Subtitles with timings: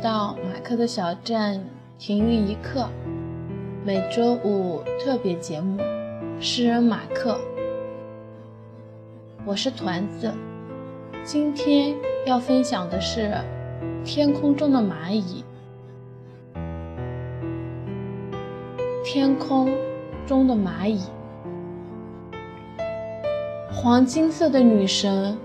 [0.00, 1.60] 到马克的小站
[1.98, 2.88] 停于一刻，
[3.84, 5.76] 每周五特别节目，
[6.38, 7.36] 诗人马克，
[9.44, 10.32] 我是团子，
[11.24, 13.34] 今天要分享的是
[14.04, 15.44] 天空中的蚂蚁。
[19.04, 19.68] 天空
[20.28, 21.00] 中的蚂蚁，
[23.72, 25.36] 黄金色的女神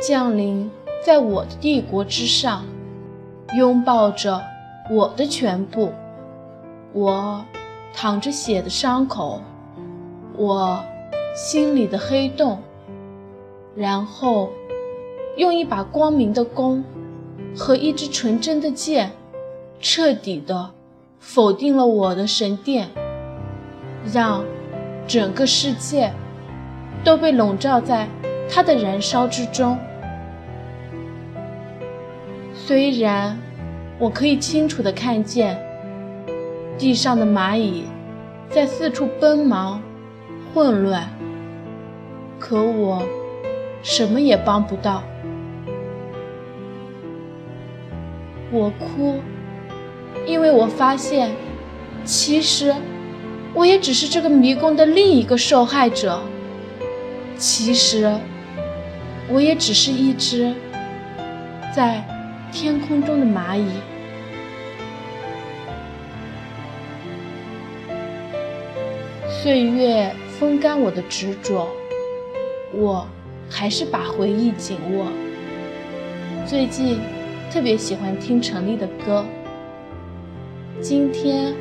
[0.00, 0.68] 降临
[1.04, 2.64] 在我的帝国之上。
[3.54, 4.42] 拥抱着
[4.90, 5.92] 我的全部，
[6.94, 7.44] 我
[7.94, 9.42] 淌着血的伤口，
[10.36, 10.82] 我
[11.34, 12.58] 心里的黑洞，
[13.74, 14.50] 然后
[15.36, 16.82] 用一把光明的弓
[17.54, 19.12] 和一支纯真的箭，
[19.80, 20.70] 彻底的
[21.20, 22.88] 否定了我的神殿，
[24.10, 24.42] 让
[25.06, 26.10] 整个世界
[27.04, 28.08] 都被笼罩在
[28.50, 29.78] 它的燃烧之中。
[32.64, 33.36] 虽然
[33.98, 35.60] 我可以清楚地看见
[36.78, 37.86] 地上的蚂蚁
[38.48, 39.82] 在四处奔忙、
[40.54, 41.08] 混乱，
[42.38, 43.02] 可我
[43.82, 45.02] 什么也帮不到。
[48.52, 49.18] 我哭，
[50.24, 51.32] 因为我发现，
[52.04, 52.72] 其实
[53.54, 56.22] 我也只是这个迷宫的另一个受害者。
[57.36, 58.16] 其实，
[59.28, 60.54] 我也只是一只
[61.74, 62.04] 在。
[62.52, 63.66] 天空中的蚂蚁，
[69.26, 71.66] 岁月风干我的执着，
[72.74, 73.08] 我
[73.48, 75.06] 还是把回忆紧握。
[76.46, 77.00] 最近
[77.50, 79.24] 特别喜欢听陈粒的歌，
[80.78, 81.54] 今天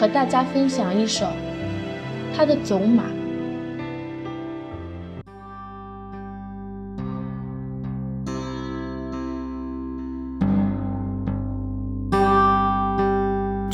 [0.00, 1.26] 和大家分享一首
[2.34, 3.02] 他的《走马》。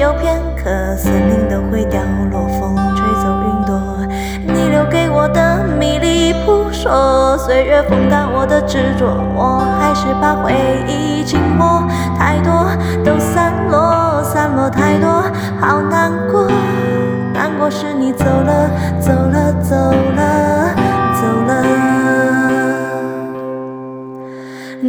[0.00, 2.00] 有片刻，森林都会掉
[2.32, 3.78] 落，风吹走云朵。
[4.46, 10.54] 你留给我的迷离扑朔，岁月风干我的执着，我还是怕回
[10.88, 11.82] 忆静默，
[12.18, 12.50] 太多
[13.04, 15.22] 都散落，散落太多，
[15.60, 16.48] 好难过，
[17.34, 18.70] 难过是你走了，
[19.02, 19.76] 走了，走
[20.16, 20.74] 了，
[21.12, 21.62] 走了。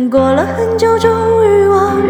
[0.09, 1.11] 过了很久，终
[1.45, 1.60] 于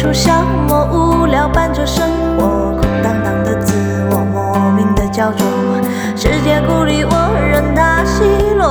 [0.00, 0.32] 出消
[0.66, 3.74] 磨无聊，伴着生活，空荡荡的自
[4.10, 5.46] 我，莫名的焦灼。
[6.16, 8.66] 世界孤立我，任他奚落，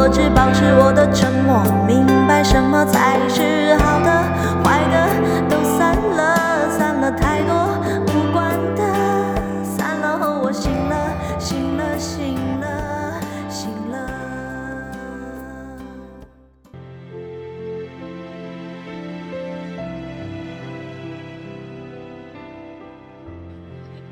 [0.00, 4.17] 我只保持我的沉默，明白什么才是好的。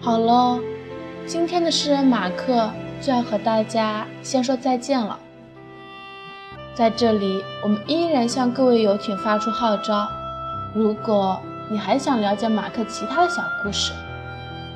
[0.06, 0.60] 好了。
[1.26, 2.70] 今天的诗人马克
[3.00, 5.18] 就要和大家先说再见了。
[6.76, 10.06] 在这里，我们依然向各位游艇发出号召：
[10.72, 11.36] 如果
[11.68, 13.92] 你还想了解马克其他的小故事，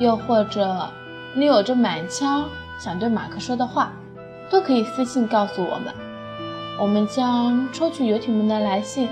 [0.00, 0.90] 又或者
[1.32, 2.44] 你有着满腔
[2.76, 3.92] 想对马克说的话，
[4.50, 5.94] 都可以私信告诉我们。
[6.76, 9.08] 我们将抽取游艇们的来信，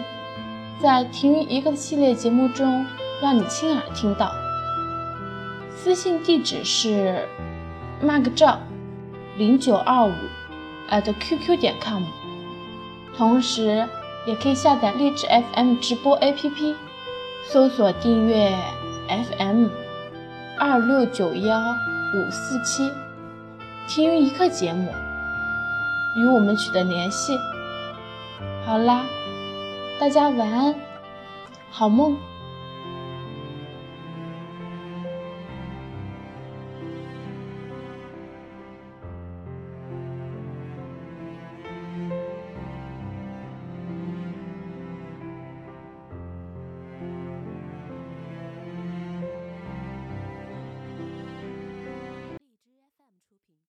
[0.82, 2.85] 在《停于一个》系列节目中
[3.23, 4.32] 让你亲耳听到。
[5.81, 7.27] 私信地址是
[8.03, 8.59] mark 赵
[9.37, 10.13] 零九二五
[10.91, 12.03] at qq 点 com，
[13.17, 13.87] 同时
[14.27, 16.75] 也可以下载荔枝 FM 直播 APP，
[17.45, 18.53] 搜索订阅
[19.09, 19.69] FM
[20.59, 22.91] 二六九幺五四七，
[23.87, 24.93] 听一刻节目，
[26.17, 27.39] 与我们取得联系。
[28.67, 29.05] 好啦，
[30.01, 30.75] 大家晚安，
[31.71, 32.17] 好梦。